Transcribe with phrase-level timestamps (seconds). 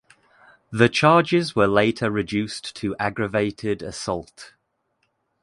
[0.71, 4.55] The charges were later reduced to aggravated assault.